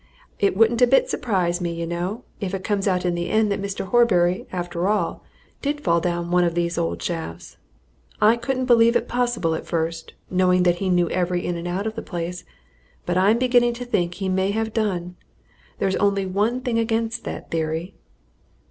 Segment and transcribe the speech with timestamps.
[0.39, 3.51] It wouldn't a bit surprise me, you know, if it comes out in the end
[3.51, 3.85] that Mr.
[3.85, 5.23] Horbury, after all,
[5.61, 7.57] did fall down one of these old shafts.
[8.19, 11.85] I couldn't believe it possible at first, knowing that he knew every in and out
[11.85, 12.43] of the place,
[13.05, 15.17] but I'm beginning to think he may have done.
[15.77, 17.93] There's only one thing against that theory."